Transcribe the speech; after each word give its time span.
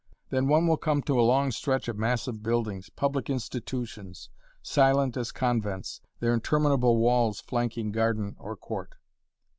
Then 0.31 0.47
one 0.47 0.65
will 0.65 0.77
come 0.77 1.03
to 1.03 1.19
a 1.19 1.21
long 1.21 1.51
stretch 1.51 1.87
of 1.87 1.95
massive 1.95 2.41
buildings, 2.41 2.89
public 2.89 3.29
institutions, 3.29 4.31
silent 4.63 5.15
as 5.15 5.31
convents 5.31 6.01
their 6.19 6.33
interminable 6.33 6.97
walls 6.97 7.39
flanking 7.39 7.91
garden 7.91 8.35
or 8.39 8.57
court. 8.57 8.95